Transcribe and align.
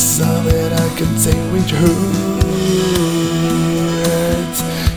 All 0.00 0.42
that 0.44 0.72
I 0.72 0.88
can 0.96 1.12
say 1.18 1.36
with 1.52 1.68
hurt. 1.68 1.90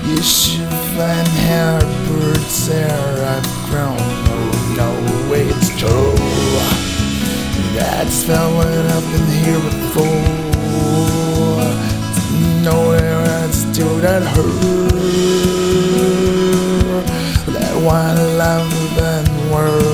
You 0.07 0.21
should 0.23 0.75
find 0.95 1.27
how 1.47 1.79
birds 2.07 2.67
there 2.69 3.25
I've 3.35 3.49
grown. 3.67 3.99
Oh 3.99 4.51
no, 4.79 4.89
it's 5.33 5.69
true. 5.77 6.15
That's 7.75 8.27
not 8.29 8.47
what 8.55 8.67
I've 8.67 9.07
been 9.11 9.29
here 9.43 9.59
before. 9.59 10.23
Nowhere 12.63 13.19
else 13.41 13.59
to 13.75 13.83
that 14.05 14.23
hurt. 14.23 15.03
That 17.51 17.75
one 17.83 18.17
love 18.37 18.71
and 18.99 19.27
where 19.51 19.92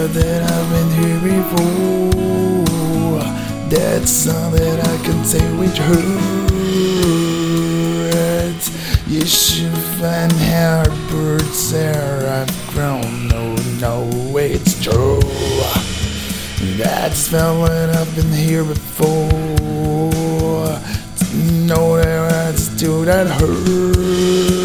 That 0.00 0.42
I've 0.50 0.68
been 0.70 0.90
here 0.98 1.20
before. 1.42 3.22
That's 3.68 4.26
all 4.26 4.50
that 4.50 4.78
I 4.80 4.96
can 5.04 5.24
say 5.26 5.52
with 5.58 5.76
hurt. 5.76 6.60
You 9.06 9.26
should 9.26 9.76
find 10.00 10.32
how 10.32 10.84
birds 11.10 11.72
there 11.72 12.26
I've 12.30 12.70
grown. 12.70 13.28
No, 13.28 13.54
no, 13.78 14.08
it's 14.38 14.82
true. 14.82 15.20
That's 16.78 17.30
not 17.30 17.58
what 17.58 17.70
I've 17.70 18.14
been 18.16 18.32
here 18.32 18.64
before. 18.64 19.28
Nowhere 21.66 22.26
else 22.26 22.68
to 22.80 23.04
that 23.04 23.26
hurt. 23.26 24.59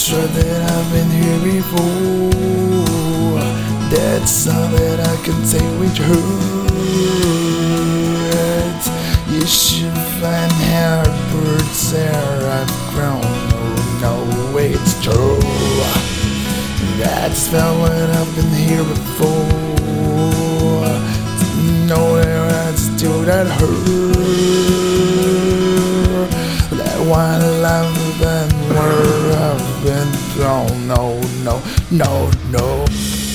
Sure 0.00 0.26
that 0.26 0.62
I've 0.72 0.92
been 0.92 1.10
here 1.10 1.40
before. 1.60 2.30
That's 3.92 4.48
all 4.48 4.68
that 4.70 4.98
I 4.98 5.16
can 5.24 5.44
say 5.44 5.60
with 5.78 5.96
hurt. 5.98 6.80
You 9.28 9.46
should 9.46 9.98
find 10.18 10.52
how 10.72 11.04
birds 11.32 11.92
there 11.92 12.40
I've 12.58 12.72
grown. 12.94 13.20
No, 14.00 14.24
no, 14.24 14.56
it's 14.56 14.94
true. 15.04 15.38
That's 16.96 17.52
not 17.52 17.78
what 17.80 17.92
I've 17.92 18.34
been 18.36 18.54
here 18.54 18.84
before. 18.84 19.38
Nowhere 21.86 22.48
I 22.48 22.74
still 22.74 23.20
that 23.24 23.46
hurt. 23.46 23.90
That 26.78 27.00
one 27.06 27.42
love 27.60 27.99
no, 30.86 31.20
no, 31.44 31.60
no, 31.90 32.30
no. 32.50 33.29